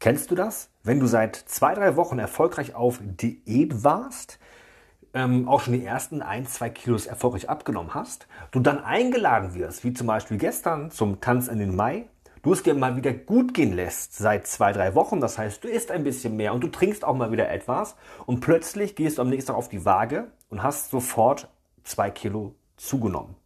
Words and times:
Kennst 0.00 0.30
du 0.30 0.34
das? 0.34 0.70
Wenn 0.82 0.98
du 0.98 1.06
seit 1.06 1.36
zwei, 1.36 1.74
drei 1.74 1.94
Wochen 1.94 2.18
erfolgreich 2.18 2.74
auf 2.74 3.00
Diät 3.02 3.84
warst, 3.84 4.38
ähm, 5.12 5.46
auch 5.46 5.60
schon 5.60 5.74
die 5.74 5.84
ersten 5.84 6.22
ein, 6.22 6.46
zwei 6.46 6.70
Kilos 6.70 7.04
erfolgreich 7.04 7.50
abgenommen 7.50 7.92
hast, 7.92 8.26
du 8.50 8.60
dann 8.60 8.82
eingeladen 8.82 9.52
wirst, 9.52 9.84
wie 9.84 9.92
zum 9.92 10.06
Beispiel 10.06 10.38
gestern 10.38 10.90
zum 10.90 11.20
Tanz 11.20 11.48
in 11.48 11.58
den 11.58 11.76
Mai, 11.76 12.08
du 12.40 12.54
es 12.54 12.62
dir 12.62 12.72
mal 12.72 12.96
wieder 12.96 13.12
gut 13.12 13.52
gehen 13.52 13.74
lässt 13.74 14.16
seit 14.16 14.46
zwei, 14.46 14.72
drei 14.72 14.94
Wochen, 14.94 15.20
das 15.20 15.36
heißt, 15.36 15.62
du 15.62 15.68
isst 15.68 15.90
ein 15.90 16.02
bisschen 16.02 16.34
mehr 16.34 16.54
und 16.54 16.62
du 16.62 16.68
trinkst 16.68 17.04
auch 17.04 17.14
mal 17.14 17.30
wieder 17.30 17.50
etwas 17.50 17.94
und 18.24 18.40
plötzlich 18.40 18.96
gehst 18.96 19.18
du 19.18 19.22
am 19.22 19.28
nächsten 19.28 19.48
Tag 19.48 19.56
auf 19.56 19.68
die 19.68 19.84
Waage 19.84 20.28
und 20.48 20.62
hast 20.62 20.88
sofort 20.88 21.50
zwei 21.84 22.10
Kilo 22.10 22.54
zugenommen. 22.78 23.36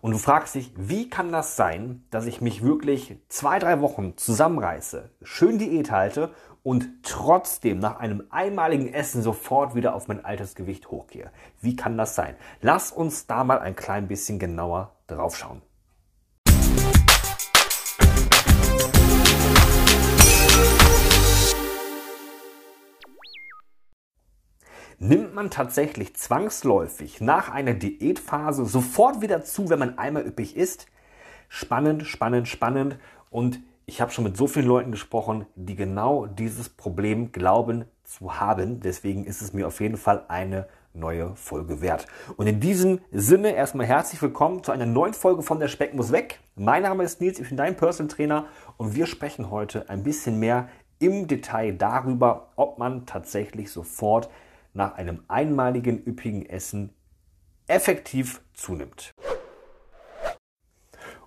Und 0.00 0.12
du 0.12 0.18
fragst 0.18 0.54
dich, 0.54 0.72
wie 0.76 1.08
kann 1.08 1.32
das 1.32 1.56
sein, 1.56 2.04
dass 2.10 2.26
ich 2.26 2.40
mich 2.40 2.62
wirklich 2.62 3.16
zwei, 3.28 3.58
drei 3.58 3.80
Wochen 3.80 4.16
zusammenreiße, 4.16 5.10
schön 5.22 5.58
Diät 5.58 5.90
halte 5.90 6.30
und 6.62 6.88
trotzdem 7.02 7.78
nach 7.78 7.96
einem 7.96 8.24
einmaligen 8.30 8.92
Essen 8.92 9.22
sofort 9.22 9.74
wieder 9.74 9.94
auf 9.94 10.08
mein 10.08 10.24
altes 10.24 10.54
Gewicht 10.54 10.90
hochgehe? 10.90 11.30
Wie 11.60 11.76
kann 11.76 11.96
das 11.96 12.14
sein? 12.14 12.36
Lass 12.60 12.92
uns 12.92 13.26
da 13.26 13.44
mal 13.44 13.58
ein 13.58 13.76
klein 13.76 14.08
bisschen 14.08 14.38
genauer 14.38 14.96
drauf 15.06 15.36
nimmt 24.98 25.34
man 25.34 25.50
tatsächlich 25.50 26.16
zwangsläufig 26.16 27.20
nach 27.20 27.50
einer 27.50 27.74
Diätphase 27.74 28.64
sofort 28.64 29.20
wieder 29.20 29.42
zu, 29.44 29.70
wenn 29.70 29.78
man 29.78 29.98
einmal 29.98 30.26
üppig 30.26 30.56
isst? 30.56 30.86
Spannend, 31.48 32.06
spannend, 32.06 32.48
spannend. 32.48 32.98
Und 33.30 33.60
ich 33.86 34.00
habe 34.00 34.10
schon 34.10 34.24
mit 34.24 34.36
so 34.36 34.46
vielen 34.46 34.66
Leuten 34.66 34.90
gesprochen, 34.90 35.46
die 35.54 35.76
genau 35.76 36.26
dieses 36.26 36.68
Problem 36.68 37.32
glauben 37.32 37.84
zu 38.04 38.40
haben. 38.40 38.80
Deswegen 38.80 39.24
ist 39.24 39.42
es 39.42 39.52
mir 39.52 39.66
auf 39.66 39.80
jeden 39.80 39.96
Fall 39.96 40.24
eine 40.28 40.68
neue 40.94 41.34
Folge 41.36 41.80
wert. 41.80 42.06
Und 42.36 42.46
in 42.46 42.60
diesem 42.60 43.00
Sinne 43.10 43.54
erstmal 43.54 43.86
herzlich 43.86 44.20
willkommen 44.20 44.62
zu 44.62 44.72
einer 44.72 44.86
neuen 44.86 45.14
Folge 45.14 45.42
von 45.42 45.58
Der 45.58 45.68
Speck 45.68 45.94
muss 45.94 46.12
weg. 46.12 46.40
Mein 46.54 46.82
Name 46.82 47.04
ist 47.04 47.20
Nils, 47.20 47.38
ich 47.38 47.48
bin 47.48 47.56
dein 47.56 47.76
Personal 47.76 48.14
Trainer 48.14 48.46
und 48.76 48.94
wir 48.94 49.06
sprechen 49.06 49.50
heute 49.50 49.88
ein 49.88 50.02
bisschen 50.02 50.38
mehr 50.38 50.68
im 50.98 51.26
Detail 51.26 51.72
darüber, 51.72 52.50
ob 52.56 52.78
man 52.78 53.06
tatsächlich 53.06 53.72
sofort 53.72 54.28
nach 54.74 54.94
einem 54.94 55.22
einmaligen 55.28 56.02
üppigen 56.04 56.46
Essen 56.46 56.94
effektiv 57.66 58.42
zunimmt. 58.54 59.14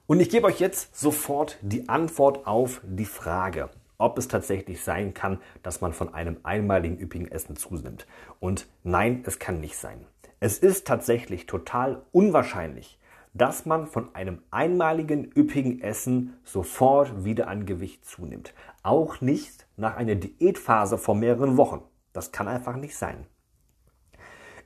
Und 0.08 0.20
ich 0.20 0.30
gebe 0.30 0.48
euch 0.48 0.60
jetzt 0.60 1.00
sofort 1.00 1.58
die 1.62 1.90
Antwort 1.90 2.46
auf 2.46 2.82
die 2.84 3.06
Frage, 3.06 3.70
ob 3.98 4.18
es 4.18 4.28
tatsächlich 4.28 4.84
sein 4.84 5.14
kann, 5.14 5.40
dass 5.64 5.82
man 5.82 5.94
von 5.94 6.14
einem 6.14 6.38
einmaligen 6.44 7.00
üppigen 7.00 7.32
Essen 7.32 7.56
zunimmt. 7.56 8.06
Und 8.40 8.68
nein, 8.84 9.24
es 9.26 9.40
kann 9.40 9.60
nicht 9.60 9.78
sein. 9.78 10.06
Es 10.40 10.60
ist 10.60 10.86
tatsächlich 10.86 11.48
total 11.48 12.04
unwahrscheinlich, 12.12 13.00
dass 13.34 13.66
man 13.66 13.88
von 13.88 14.14
einem 14.14 14.44
einmaligen 14.52 15.32
üppigen 15.36 15.82
Essen 15.82 16.38
sofort 16.44 17.26
wieder 17.26 17.48
an 17.48 17.66
Gewicht 17.66 18.06
zunimmt. 18.06 18.54
Auch 18.84 19.22
nicht 19.22 19.66
nach 19.76 19.96
einer 19.96 20.16
Diätphase 20.16 20.98
von 20.98 21.20
mehreren 21.20 21.58
Wochen. 21.58 21.82
Das 22.14 22.32
kann 22.32 22.48
einfach 22.48 22.76
nicht 22.76 22.96
sein. 22.96 23.26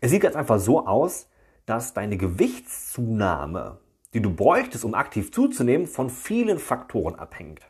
Es 0.02 0.12
sieht 0.12 0.22
ganz 0.22 0.36
einfach 0.36 0.60
so 0.60 0.88
aus, 0.88 1.28
dass 1.66 1.94
deine 1.94 2.16
Gewichtszunahme, 2.16 3.80
die 4.14 4.22
du 4.22 4.34
bräuchtest, 4.34 4.86
um 4.86 4.94
aktiv 4.94 5.32
zuzunehmen, 5.32 5.88
von 5.88 6.10
vielen 6.10 6.58
Faktoren 6.58 7.16
abhängt. 7.16 7.62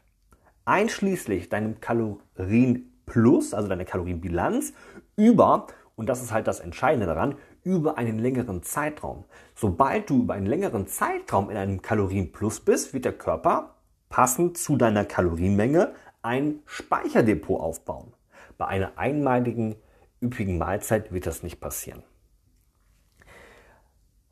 Einschließlich 0.64 1.50
deinem 1.50 1.80
Kalorienplus, 1.82 3.56
also 3.56 3.68
deiner 3.68 3.86
Kalorienbilanz, 3.86 4.74
über, 5.16 5.66
und 5.96 6.08
das 6.08 6.22
ist 6.22 6.32
halt 6.32 6.48
das 6.48 6.60
Entscheidende 6.60 7.08
daran, 7.08 7.36
über 7.64 7.98
einen 7.98 8.20
längeren 8.20 8.62
Zeitraum. 8.62 9.26
Sobald 9.56 10.12
du 10.12 10.22
über 10.22 10.36
einen 10.36 10.46
längeren 10.46 10.86
Zeitraum 10.86 11.50
in 11.50 11.58
einem 11.58 11.82
Kalorienplus 11.82 12.60
bist, 12.60 12.94
wird 12.94 13.06
der 13.06 13.18
Körper 13.18 13.76
passend 14.08 14.58
zu 14.58 14.78
deiner 14.78 15.04
Kalorienmenge 15.04 15.94
ein 16.22 16.60
Speicherdepot 16.68 17.60
aufbauen. 17.60 18.14
Bei 18.60 18.68
einer 18.68 18.98
einmaligen 19.00 19.76
üppigen 20.22 20.60
Mahlzeit 20.60 21.12
wird 21.12 21.26
das 21.26 21.42
nicht 21.44 21.60
passieren. 21.60 22.04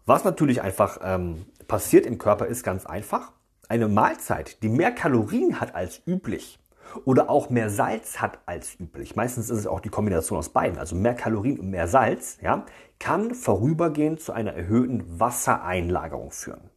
Was 0.08 0.24
natürlich 0.24 0.62
einfach 0.62 1.00
ähm, 1.04 1.46
passiert 1.68 2.06
im 2.06 2.18
Körper 2.18 2.46
ist 2.46 2.64
ganz 2.64 2.86
einfach. 2.86 3.34
Eine 3.68 3.90
Mahlzeit, 3.90 4.64
die 4.64 4.70
mehr 4.70 4.94
Kalorien 4.94 5.60
hat 5.60 5.76
als 5.76 6.02
üblich 6.08 6.60
oder 7.04 7.30
auch 7.30 7.50
mehr 7.50 7.70
Salz 7.70 8.22
hat 8.22 8.40
als 8.46 8.80
üblich, 8.80 9.18
meistens 9.18 9.50
ist 9.50 9.60
es 9.60 9.68
auch 9.68 9.82
die 9.82 9.90
Kombination 9.90 10.40
aus 10.40 10.48
beiden, 10.48 10.80
also 10.80 10.96
mehr 10.96 11.14
Kalorien 11.14 11.60
und 11.60 11.72
mehr 11.72 11.90
Salz, 11.90 12.38
ja, 12.42 12.66
kann 13.00 13.36
vorübergehend 13.36 14.22
zu 14.22 14.32
einer 14.32 14.54
erhöhten 14.54 15.20
Wassereinlagerung 15.20 16.32
führen. 16.32 16.70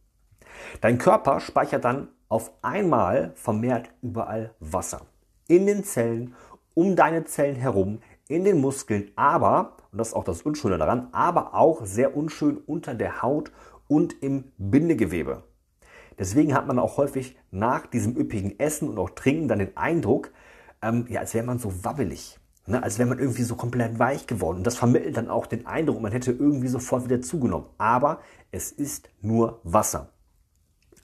Dein 0.81 0.97
Körper 0.97 1.39
speichert 1.39 1.85
dann 1.85 2.09
auf 2.27 2.51
einmal 2.61 3.31
vermehrt 3.35 3.91
überall 4.01 4.53
Wasser. 4.59 5.03
In 5.47 5.67
den 5.67 5.85
Zellen, 5.85 6.35
um 6.73 6.97
deine 6.97 7.23
Zellen 7.23 7.55
herum, 7.55 7.99
in 8.31 8.43
den 8.43 8.61
Muskeln, 8.61 9.11
aber, 9.15 9.77
und 9.91 9.97
das 9.97 10.09
ist 10.09 10.13
auch 10.13 10.23
das 10.23 10.41
Unschöne 10.41 10.77
daran, 10.77 11.09
aber 11.11 11.53
auch 11.53 11.85
sehr 11.85 12.15
unschön 12.15 12.57
unter 12.57 12.95
der 12.95 13.21
Haut 13.21 13.51
und 13.87 14.23
im 14.23 14.45
Bindegewebe. 14.57 15.43
Deswegen 16.17 16.53
hat 16.53 16.67
man 16.67 16.79
auch 16.79 16.97
häufig 16.97 17.35
nach 17.51 17.85
diesem 17.85 18.15
üppigen 18.15 18.59
Essen 18.59 18.89
und 18.89 18.97
auch 18.97 19.09
Trinken 19.09 19.47
dann 19.47 19.59
den 19.59 19.75
Eindruck, 19.75 20.31
ähm, 20.81 21.05
ja, 21.09 21.19
als 21.19 21.33
wäre 21.33 21.45
man 21.45 21.59
so 21.59 21.83
wabbelig. 21.83 22.37
Ne, 22.67 22.81
als 22.81 22.99
wäre 22.99 23.09
man 23.09 23.17
irgendwie 23.17 23.41
so 23.41 23.55
komplett 23.55 23.97
weich 23.97 24.27
geworden. 24.27 24.57
Und 24.57 24.67
das 24.67 24.77
vermittelt 24.77 25.17
dann 25.17 25.29
auch 25.29 25.47
den 25.47 25.65
Eindruck, 25.65 25.99
man 25.99 26.11
hätte 26.11 26.31
irgendwie 26.31 26.67
sofort 26.67 27.05
wieder 27.05 27.19
zugenommen. 27.19 27.65
Aber 27.79 28.19
es 28.51 28.71
ist 28.71 29.09
nur 29.21 29.59
Wasser. 29.63 30.09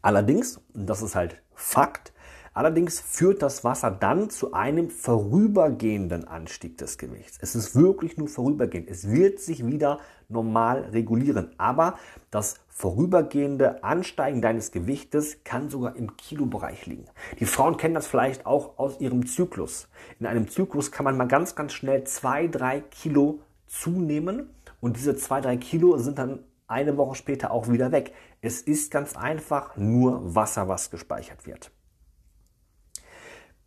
Allerdings, 0.03 0.61
und 0.75 0.87
das 0.87 1.01
ist 1.01 1.15
halt 1.15 1.41
Fakt, 1.55 2.13
Allerdings 2.57 2.99
führt 2.99 3.43
das 3.43 3.63
Wasser 3.63 3.91
dann 3.91 4.31
zu 4.31 4.51
einem 4.51 4.89
vorübergehenden 4.89 6.27
Anstieg 6.27 6.75
des 6.79 6.97
Gewichts. 6.97 7.37
Es 7.39 7.53
ist 7.53 7.75
wirklich 7.75 8.17
nur 8.17 8.27
vorübergehend. 8.27 8.89
Es 8.89 9.11
wird 9.11 9.39
sich 9.39 9.63
wieder 9.63 9.99
normal 10.27 10.85
regulieren. 10.91 11.51
Aber 11.59 11.99
das 12.31 12.55
vorübergehende 12.67 13.83
Ansteigen 13.83 14.41
deines 14.41 14.71
Gewichtes 14.71 15.43
kann 15.43 15.69
sogar 15.69 15.95
im 15.97 16.17
Kilobereich 16.17 16.87
liegen. 16.87 17.05
Die 17.39 17.45
Frauen 17.45 17.77
kennen 17.77 17.93
das 17.93 18.07
vielleicht 18.07 18.47
auch 18.47 18.79
aus 18.79 18.99
ihrem 18.99 19.27
Zyklus. 19.27 19.87
In 20.19 20.25
einem 20.25 20.47
Zyklus 20.47 20.91
kann 20.91 21.03
man 21.03 21.15
mal 21.15 21.27
ganz, 21.27 21.53
ganz 21.53 21.73
schnell 21.73 22.05
zwei, 22.05 22.47
drei 22.47 22.81
Kilo 22.81 23.41
zunehmen. 23.67 24.49
Und 24.81 24.97
diese 24.97 25.15
zwei, 25.15 25.41
drei 25.41 25.57
Kilo 25.57 25.99
sind 25.99 26.17
dann 26.17 26.39
eine 26.65 26.97
Woche 26.97 27.13
später 27.13 27.51
auch 27.51 27.69
wieder 27.69 27.91
weg. 27.91 28.13
Es 28.41 28.61
ist 28.61 28.89
ganz 28.89 29.15
einfach 29.15 29.77
nur 29.77 30.33
Wasser, 30.33 30.67
was 30.67 30.89
gespeichert 30.89 31.45
wird 31.45 31.69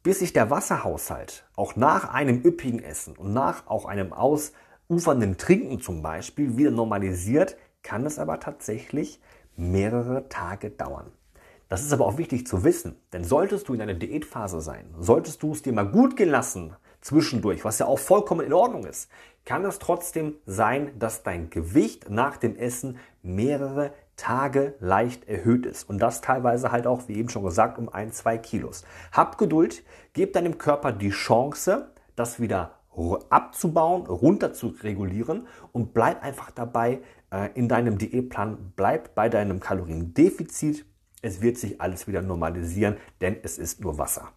bis 0.02 0.20
sich 0.20 0.32
der 0.32 0.50
Wasserhaushalt 0.50 1.44
auch 1.56 1.76
nach 1.76 2.12
einem 2.12 2.42
üppigen 2.42 2.82
Essen 2.82 3.16
und 3.16 3.32
nach 3.32 3.66
auch 3.66 3.84
einem 3.84 4.12
ausufernden 4.12 5.36
Trinken 5.36 5.80
zum 5.80 6.02
Beispiel 6.02 6.56
wieder 6.56 6.70
normalisiert, 6.70 7.56
kann 7.82 8.06
es 8.06 8.18
aber 8.18 8.40
tatsächlich 8.40 9.20
mehrere 9.56 10.28
Tage 10.28 10.70
dauern. 10.70 11.12
Das 11.68 11.82
ist 11.82 11.92
aber 11.92 12.06
auch 12.06 12.18
wichtig 12.18 12.46
zu 12.46 12.64
wissen, 12.64 12.96
denn 13.12 13.24
solltest 13.24 13.68
du 13.68 13.74
in 13.74 13.80
einer 13.80 13.94
Diätphase 13.94 14.60
sein, 14.60 14.92
solltest 14.98 15.42
du 15.42 15.52
es 15.52 15.62
dir 15.62 15.72
mal 15.72 15.88
gut 15.88 16.16
gehen 16.16 16.30
lassen 16.30 16.74
zwischendurch, 17.00 17.64
was 17.64 17.78
ja 17.78 17.86
auch 17.86 17.98
vollkommen 17.98 18.44
in 18.44 18.52
Ordnung 18.52 18.84
ist, 18.84 19.10
kann 19.44 19.64
es 19.64 19.78
trotzdem 19.78 20.34
sein, 20.46 20.98
dass 20.98 21.22
dein 21.22 21.50
Gewicht 21.50 22.10
nach 22.10 22.36
dem 22.36 22.56
Essen 22.56 22.98
mehrere 23.22 23.92
Tage 24.20 24.74
leicht 24.80 25.26
erhöht 25.28 25.64
ist. 25.64 25.88
Und 25.88 25.98
das 25.98 26.20
teilweise 26.20 26.70
halt 26.70 26.86
auch, 26.86 27.08
wie 27.08 27.14
eben 27.14 27.30
schon 27.30 27.42
gesagt, 27.42 27.78
um 27.78 27.88
ein, 27.88 28.12
zwei 28.12 28.36
Kilos. 28.36 28.84
Hab 29.12 29.38
Geduld, 29.38 29.82
gib 30.12 30.34
deinem 30.34 30.58
Körper 30.58 30.92
die 30.92 31.08
Chance, 31.08 31.90
das 32.16 32.38
wieder 32.38 32.76
abzubauen, 33.30 34.06
runter 34.06 34.52
zu 34.52 34.74
regulieren 34.82 35.46
und 35.72 35.94
bleib 35.94 36.22
einfach 36.22 36.50
dabei 36.50 37.00
äh, 37.32 37.48
in 37.54 37.66
deinem 37.66 37.96
Diätplan, 37.96 38.72
bleib 38.76 39.14
bei 39.14 39.30
deinem 39.30 39.58
Kaloriendefizit. 39.58 40.84
Es 41.22 41.40
wird 41.40 41.56
sich 41.56 41.80
alles 41.80 42.06
wieder 42.06 42.20
normalisieren, 42.20 42.98
denn 43.22 43.38
es 43.42 43.56
ist 43.56 43.80
nur 43.80 43.96
Wasser. 43.96 44.32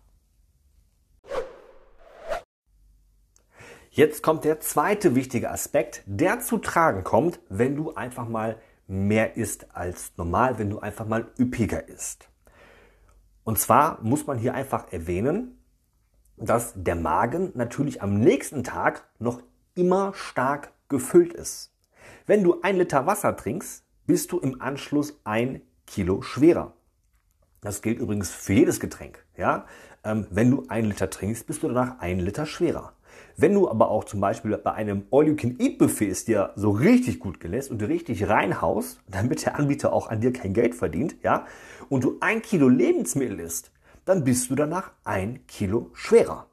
Jetzt 3.90 4.24
kommt 4.24 4.46
der 4.46 4.62
zweite 4.62 5.14
wichtige 5.14 5.52
Aspekt, 5.52 6.04
der 6.06 6.40
zu 6.40 6.58
tragen 6.58 7.04
kommt, 7.04 7.42
wenn 7.50 7.76
du 7.76 7.94
einfach 7.96 8.30
mal 8.30 8.58
mehr 8.88 9.38
isst 9.38 9.76
als 9.76 10.14
normal, 10.18 10.60
wenn 10.60 10.70
du 10.70 10.80
einfach 10.80 11.06
mal 11.06 11.32
üppiger 11.40 11.88
isst. 11.88 12.30
Und 13.44 13.60
zwar 13.60 14.02
muss 14.02 14.26
man 14.28 14.38
hier 14.38 14.54
einfach 14.54 14.92
erwähnen, 14.92 15.58
dass 16.38 16.74
der 16.76 16.96
Magen 16.96 17.52
natürlich 17.56 18.02
am 18.02 18.20
nächsten 18.20 18.64
Tag 18.64 19.08
noch 19.20 19.42
immer 19.76 20.14
stark 20.14 20.72
gefüllt 20.88 21.34
ist. 21.34 21.72
Wenn 22.26 22.44
du 22.44 22.62
ein 22.62 22.78
Liter 22.78 23.06
Wasser 23.06 23.36
trinkst, 23.36 23.86
bist 24.06 24.32
du 24.32 24.40
im 24.40 24.62
Anschluss 24.62 25.20
ein 25.24 25.62
Kilo 25.86 26.22
schwerer. 26.22 26.74
Das 27.62 27.82
gilt 27.82 28.00
übrigens 28.00 28.32
für 28.32 28.54
jedes 28.54 28.80
Getränk. 28.80 29.26
Ja? 29.38 29.66
Ähm, 30.04 30.28
wenn 30.30 30.52
du 30.52 30.66
einen 30.68 30.88
Liter 30.88 31.10
trinkst, 31.10 31.48
bist 31.48 31.64
du 31.64 31.68
danach 31.68 32.00
einen 32.00 32.20
Liter 32.20 32.46
schwerer. 32.46 32.94
Wenn 33.36 33.54
du 33.54 33.70
aber 33.70 33.90
auch 33.90 34.04
zum 34.04 34.20
Beispiel 34.20 34.58
bei 34.58 34.74
einem 34.74 35.06
All-You-Can-Eat-Buffet 35.12 36.10
es 36.10 36.26
dir 36.26 36.52
so 36.56 36.72
richtig 36.72 37.20
gut 37.20 37.40
gelässt 37.40 37.72
und 37.72 37.82
du 37.82 37.88
richtig 37.88 38.30
reinhaust, 38.30 39.02
damit 39.08 39.46
der 39.46 39.58
Anbieter 39.58 39.92
auch 39.92 40.10
an 40.10 40.22
dir 40.22 40.32
kein 40.32 40.54
Geld 40.54 40.76
verdient, 40.76 41.16
ja, 41.24 41.46
und 41.90 42.04
du 42.04 42.18
ein 42.20 42.42
Kilo 42.42 42.70
Lebensmittel 42.70 43.40
isst, 43.40 43.72
dann 44.06 44.24
bist 44.24 44.50
du 44.50 44.56
danach 44.56 44.92
ein 45.04 45.46
Kilo 45.48 45.90
schwerer. 45.94 46.48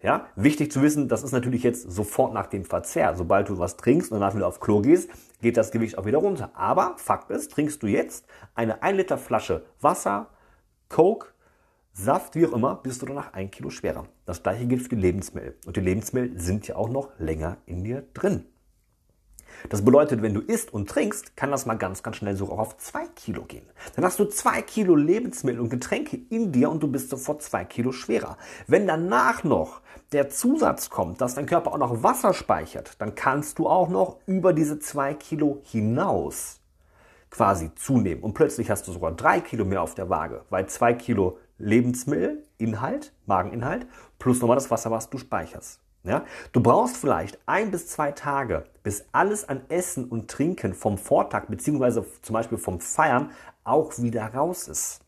Ja, 0.00 0.28
wichtig 0.36 0.70
zu 0.70 0.80
wissen, 0.80 1.08
das 1.08 1.24
ist 1.24 1.32
natürlich 1.32 1.64
jetzt 1.64 1.90
sofort 1.90 2.32
nach 2.32 2.46
dem 2.46 2.64
Verzehr. 2.64 3.16
Sobald 3.16 3.48
du 3.48 3.58
was 3.58 3.76
trinkst 3.76 4.12
und 4.12 4.20
danach 4.20 4.36
wieder 4.36 4.46
auf 4.46 4.60
Klo 4.60 4.80
gehst, 4.80 5.10
geht 5.42 5.56
das 5.56 5.72
Gewicht 5.72 5.98
auch 5.98 6.06
wieder 6.06 6.18
runter. 6.18 6.52
Aber 6.54 6.94
Fakt 6.98 7.30
ist, 7.30 7.50
trinkst 7.50 7.82
du 7.82 7.88
jetzt 7.88 8.24
eine 8.54 8.80
1 8.84 8.96
Liter 8.96 9.18
Flasche 9.18 9.64
Wasser, 9.80 10.28
Coke, 10.88 11.30
Saft, 12.00 12.36
wie 12.36 12.46
auch 12.46 12.52
immer, 12.52 12.76
bist 12.76 13.02
du 13.02 13.06
danach 13.06 13.32
ein 13.32 13.50
Kilo 13.50 13.70
schwerer. 13.70 14.06
Das 14.24 14.44
gleiche 14.44 14.66
gilt 14.66 14.82
für 14.82 14.90
die 14.90 14.94
Lebensmittel. 14.96 15.56
Und 15.66 15.76
die 15.76 15.80
Lebensmittel 15.80 16.38
sind 16.38 16.68
ja 16.68 16.76
auch 16.76 16.88
noch 16.88 17.10
länger 17.18 17.56
in 17.66 17.82
dir 17.82 18.04
drin. 18.14 18.44
Das 19.68 19.84
bedeutet, 19.84 20.22
wenn 20.22 20.32
du 20.32 20.40
isst 20.40 20.72
und 20.72 20.88
trinkst, 20.88 21.36
kann 21.36 21.50
das 21.50 21.66
mal 21.66 21.74
ganz, 21.74 22.04
ganz 22.04 22.14
schnell 22.14 22.36
sogar 22.36 22.60
auf 22.60 22.76
zwei 22.76 23.08
Kilo 23.16 23.42
gehen. 23.42 23.66
Dann 23.96 24.04
hast 24.04 24.20
du 24.20 24.26
zwei 24.26 24.62
Kilo 24.62 24.94
Lebensmittel 24.94 25.60
und 25.60 25.70
Getränke 25.70 26.20
in 26.30 26.52
dir 26.52 26.70
und 26.70 26.84
du 26.84 26.86
bist 26.86 27.10
sofort 27.10 27.42
zwei 27.42 27.64
Kilo 27.64 27.90
schwerer. 27.90 28.38
Wenn 28.68 28.86
danach 28.86 29.42
noch 29.42 29.80
der 30.12 30.28
Zusatz 30.28 30.90
kommt, 30.90 31.20
dass 31.20 31.34
dein 31.34 31.46
Körper 31.46 31.72
auch 31.72 31.78
noch 31.78 32.04
Wasser 32.04 32.32
speichert, 32.32 32.92
dann 33.00 33.16
kannst 33.16 33.58
du 33.58 33.68
auch 33.68 33.88
noch 33.88 34.18
über 34.26 34.52
diese 34.52 34.78
zwei 34.78 35.14
Kilo 35.14 35.62
hinaus 35.64 36.60
quasi 37.30 37.74
zunehmen. 37.74 38.22
Und 38.22 38.34
plötzlich 38.34 38.70
hast 38.70 38.86
du 38.86 38.92
sogar 38.92 39.10
drei 39.12 39.40
Kilo 39.40 39.64
mehr 39.64 39.82
auf 39.82 39.96
der 39.96 40.08
Waage, 40.08 40.44
weil 40.48 40.68
zwei 40.68 40.94
Kilo 40.94 41.38
Lebensmittel, 41.58 42.44
Inhalt, 42.56 43.12
Mageninhalt, 43.26 43.86
plus 44.18 44.40
nochmal 44.40 44.56
das 44.56 44.70
Wasser, 44.70 44.90
was 44.90 45.10
du 45.10 45.18
speicherst. 45.18 45.80
Ja? 46.04 46.24
Du 46.52 46.60
brauchst 46.60 46.96
vielleicht 46.96 47.38
ein 47.46 47.70
bis 47.70 47.88
zwei 47.88 48.12
Tage, 48.12 48.64
bis 48.82 49.06
alles 49.12 49.48
an 49.48 49.62
Essen 49.68 50.06
und 50.06 50.30
Trinken 50.30 50.74
vom 50.74 50.98
Vortag 50.98 51.46
beziehungsweise 51.48 52.06
zum 52.22 52.34
Beispiel 52.34 52.58
vom 52.58 52.80
Feiern 52.80 53.30
auch 53.64 53.98
wieder 53.98 54.26
raus 54.34 54.68
ist. 54.68 55.00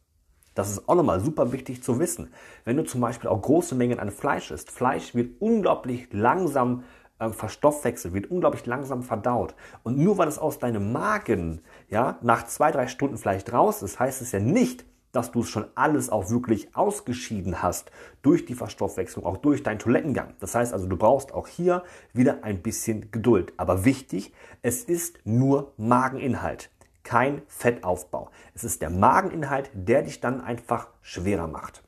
Das 0.54 0.68
ist 0.70 0.88
auch 0.88 0.96
nochmal 0.96 1.20
super 1.20 1.52
wichtig 1.52 1.82
zu 1.82 1.98
wissen. 1.98 2.32
Wenn 2.64 2.76
du 2.76 2.84
zum 2.84 3.00
Beispiel 3.00 3.30
auch 3.30 3.40
große 3.40 3.74
Mengen 3.74 4.00
an 4.00 4.10
Fleisch 4.10 4.50
isst, 4.50 4.70
Fleisch 4.70 5.14
wird 5.14 5.40
unglaublich 5.40 6.08
langsam 6.12 6.82
äh, 7.20 7.30
verstoffwechselt, 7.30 8.14
wird 8.14 8.30
unglaublich 8.30 8.66
langsam 8.66 9.02
verdaut. 9.02 9.54
Und 9.84 9.96
nur 9.96 10.18
weil 10.18 10.28
es 10.28 10.38
aus 10.38 10.58
deinem 10.58 10.92
Magen 10.92 11.62
ja, 11.88 12.18
nach 12.20 12.46
zwei, 12.46 12.72
drei 12.72 12.88
Stunden 12.88 13.16
vielleicht 13.16 13.52
raus 13.52 13.82
ist, 13.82 14.00
heißt 14.00 14.22
es 14.22 14.32
ja 14.32 14.40
nicht, 14.40 14.84
dass 15.12 15.32
du 15.32 15.40
es 15.40 15.48
schon 15.48 15.66
alles 15.74 16.10
auch 16.10 16.30
wirklich 16.30 16.74
ausgeschieden 16.76 17.62
hast 17.62 17.90
durch 18.22 18.44
die 18.44 18.54
Verstoffwechslung, 18.54 19.24
auch 19.24 19.36
durch 19.36 19.62
deinen 19.62 19.78
Toilettengang. 19.78 20.34
Das 20.40 20.54
heißt 20.54 20.72
also, 20.72 20.86
du 20.86 20.96
brauchst 20.96 21.32
auch 21.32 21.48
hier 21.48 21.82
wieder 22.12 22.44
ein 22.44 22.62
bisschen 22.62 23.10
Geduld. 23.10 23.52
Aber 23.56 23.84
wichtig, 23.84 24.32
es 24.62 24.84
ist 24.84 25.18
nur 25.24 25.72
Mageninhalt, 25.76 26.70
kein 27.02 27.42
Fettaufbau. 27.48 28.30
Es 28.54 28.64
ist 28.64 28.82
der 28.82 28.90
Mageninhalt, 28.90 29.70
der 29.74 30.02
dich 30.02 30.20
dann 30.20 30.40
einfach 30.40 30.88
schwerer 31.02 31.48
macht. 31.48 31.82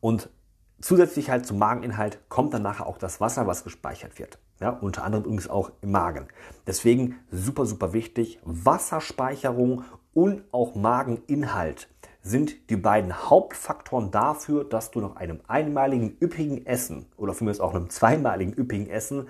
Und 0.00 0.28
zusätzlich 0.80 1.30
halt 1.30 1.46
zum 1.46 1.58
Mageninhalt 1.58 2.20
kommt 2.28 2.52
dann 2.54 2.62
nachher 2.62 2.86
auch 2.86 2.98
das 2.98 3.20
Wasser, 3.20 3.46
was 3.46 3.64
gespeichert 3.64 4.18
wird. 4.18 4.38
Ja, 4.60 4.70
unter 4.70 5.02
anderem 5.02 5.24
übrigens 5.24 5.48
auch 5.48 5.72
im 5.80 5.90
Magen. 5.90 6.28
Deswegen 6.66 7.18
super, 7.30 7.66
super 7.66 7.92
wichtig, 7.92 8.38
Wasserspeicherung 8.44 9.84
und 10.14 10.44
auch 10.52 10.74
Mageninhalt 10.74 11.88
sind 12.22 12.70
die 12.70 12.76
beiden 12.76 13.28
Hauptfaktoren 13.28 14.10
dafür, 14.10 14.64
dass 14.64 14.90
du 14.90 15.00
nach 15.00 15.16
einem 15.16 15.40
einmaligen 15.46 16.16
üppigen 16.20 16.64
Essen 16.64 17.06
oder 17.16 17.34
für 17.34 17.44
mich 17.44 17.60
auch 17.60 17.74
einem 17.74 17.90
zweimaligen 17.90 18.54
üppigen 18.54 18.88
Essen 18.88 19.28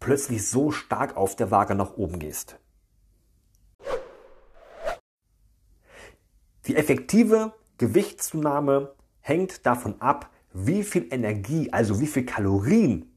plötzlich 0.00 0.48
so 0.48 0.72
stark 0.72 1.16
auf 1.16 1.36
der 1.36 1.50
Waage 1.50 1.74
nach 1.74 1.96
oben 1.96 2.18
gehst. 2.18 2.58
Die 6.66 6.76
effektive 6.76 7.52
Gewichtszunahme 7.78 8.94
hängt 9.20 9.64
davon 9.64 10.00
ab, 10.00 10.30
wie 10.52 10.82
viel 10.82 11.06
Energie, 11.10 11.72
also 11.72 12.00
wie 12.00 12.06
viel 12.06 12.26
Kalorien 12.26 13.14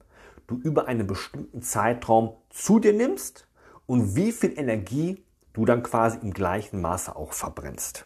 du 0.48 0.58
über 0.58 0.88
einen 0.88 1.08
bestimmten 1.08 1.62
Zeitraum 1.62 2.36
zu 2.50 2.80
dir 2.80 2.94
nimmst 2.94 3.48
und 3.88 4.16
wie 4.16 4.32
viel 4.32 4.58
Energie 4.58 5.24
du 5.53 5.65
dann 5.65 5.83
quasi 5.83 6.19
im 6.21 6.33
gleichen 6.33 6.81
Maße 6.81 7.15
auch 7.15 7.33
verbrennst. 7.33 8.06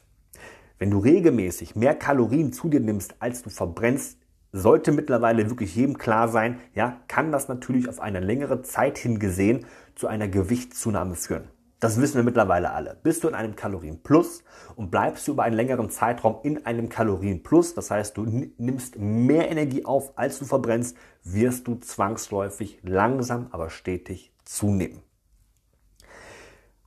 Wenn 0.77 0.91
du 0.91 0.99
regelmäßig 0.99 1.75
mehr 1.75 1.95
Kalorien 1.95 2.51
zu 2.51 2.69
dir 2.69 2.81
nimmst, 2.81 3.15
als 3.19 3.43
du 3.43 3.49
verbrennst, 3.49 4.17
sollte 4.51 4.91
mittlerweile 4.91 5.49
wirklich 5.49 5.75
jedem 5.75 5.97
klar 5.97 6.27
sein, 6.27 6.59
ja, 6.73 7.01
kann 7.07 7.31
das 7.31 7.47
natürlich 7.47 7.89
auf 7.89 7.99
eine 7.99 8.19
längere 8.19 8.61
Zeit 8.61 8.97
hingesehen 8.97 9.65
zu 9.95 10.07
einer 10.07 10.27
Gewichtszunahme 10.27 11.15
führen. 11.15 11.49
Das 11.79 11.99
wissen 11.99 12.15
wir 12.15 12.23
mittlerweile 12.23 12.71
alle. 12.71 12.97
Bist 13.03 13.23
du 13.23 13.27
in 13.27 13.35
einem 13.35 13.55
Kalorienplus 13.55 14.43
und 14.75 14.91
bleibst 14.91 15.27
du 15.27 15.33
über 15.33 15.43
einen 15.43 15.57
längeren 15.57 15.89
Zeitraum 15.89 16.37
in 16.43 16.65
einem 16.65 16.87
Kalorienplus, 16.89 17.73
das 17.73 17.91
heißt, 17.91 18.15
du 18.17 18.25
nimmst 18.57 18.97
mehr 18.97 19.51
Energie 19.51 19.85
auf, 19.85 20.17
als 20.17 20.39
du 20.39 20.45
verbrennst, 20.45 20.97
wirst 21.23 21.67
du 21.67 21.75
zwangsläufig 21.75 22.79
langsam, 22.81 23.47
aber 23.51 23.69
stetig 23.69 24.31
zunehmen. 24.45 25.01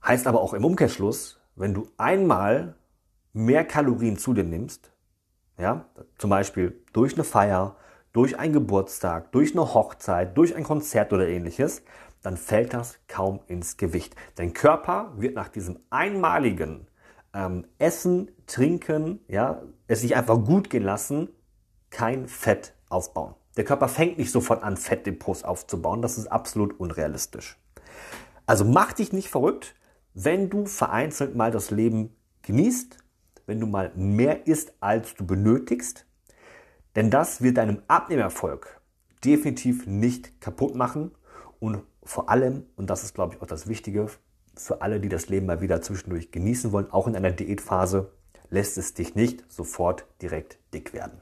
Heißt 0.09 0.25
aber 0.25 0.41
auch 0.41 0.55
im 0.55 0.65
Umkehrschluss, 0.65 1.39
wenn 1.55 1.75
du 1.75 1.87
einmal 1.97 2.73
mehr 3.31 3.63
Kalorien 3.63 4.17
zu 4.17 4.33
dir 4.33 4.43
nimmst, 4.43 4.91
ja, 5.59 5.85
zum 6.17 6.31
Beispiel 6.31 6.81
durch 6.93 7.13
eine 7.13 7.23
Feier, 7.23 7.75
durch 8.11 8.39
einen 8.39 8.53
Geburtstag, 8.53 9.31
durch 9.31 9.51
eine 9.51 9.71
Hochzeit, 9.75 10.35
durch 10.35 10.55
ein 10.55 10.63
Konzert 10.63 11.13
oder 11.13 11.27
ähnliches, 11.27 11.83
dann 12.23 12.37
fällt 12.37 12.73
das 12.73 12.97
kaum 13.07 13.41
ins 13.45 13.77
Gewicht. 13.77 14.15
Dein 14.33 14.53
Körper 14.53 15.13
wird 15.15 15.35
nach 15.35 15.49
diesem 15.49 15.77
einmaligen 15.91 16.87
ähm, 17.35 17.67
Essen, 17.77 18.31
Trinken, 18.47 19.19
ja, 19.27 19.61
es 19.85 20.01
sich 20.01 20.15
einfach 20.15 20.43
gut 20.43 20.71
gehen 20.71 20.81
lassen, 20.81 21.29
kein 21.91 22.27
Fett 22.27 22.73
aufbauen. 22.89 23.35
Der 23.57 23.63
Körper 23.63 23.87
fängt 23.87 24.17
nicht 24.17 24.31
sofort 24.31 24.63
an, 24.63 24.75
Fettdepots 24.75 25.43
aufzubauen. 25.43 26.01
Das 26.01 26.17
ist 26.17 26.25
absolut 26.25 26.79
unrealistisch. 26.79 27.59
Also 28.47 28.65
mach 28.65 28.93
dich 28.93 29.13
nicht 29.13 29.29
verrückt 29.29 29.75
wenn 30.13 30.49
du 30.49 30.65
vereinzelt 30.65 31.35
mal 31.35 31.51
das 31.51 31.71
Leben 31.71 32.15
genießt, 32.41 32.97
wenn 33.45 33.59
du 33.59 33.67
mal 33.67 33.91
mehr 33.95 34.47
isst, 34.47 34.73
als 34.79 35.15
du 35.15 35.25
benötigst, 35.25 36.05
denn 36.95 37.09
das 37.09 37.41
wird 37.41 37.57
deinem 37.57 37.81
Abnehmerfolg 37.87 38.79
definitiv 39.23 39.85
nicht 39.85 40.39
kaputt 40.41 40.75
machen 40.75 41.11
und 41.59 41.83
vor 42.03 42.29
allem, 42.29 42.65
und 42.75 42.89
das 42.89 43.03
ist 43.03 43.13
glaube 43.13 43.35
ich 43.35 43.41
auch 43.41 43.47
das 43.47 43.67
Wichtige, 43.67 44.07
für 44.55 44.81
alle, 44.81 44.99
die 44.99 45.09
das 45.09 45.29
Leben 45.29 45.45
mal 45.45 45.61
wieder 45.61 45.81
zwischendurch 45.81 46.31
genießen 46.31 46.71
wollen, 46.71 46.91
auch 46.91 47.07
in 47.07 47.15
einer 47.15 47.31
Diätphase, 47.31 48.11
lässt 48.49 48.77
es 48.77 48.93
dich 48.93 49.15
nicht 49.15 49.45
sofort 49.49 50.05
direkt 50.21 50.59
dick 50.73 50.93
werden. 50.93 51.21